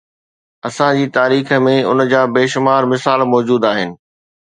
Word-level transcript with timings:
اسان 0.69 0.91
جي 0.99 1.03
تاريخ 1.17 1.51
۾ 1.65 1.73
ان 1.91 2.01
جا 2.13 2.21
بيشمار 2.39 2.89
مثال 2.95 3.19
موجود 3.35 3.69
آهن. 3.73 3.93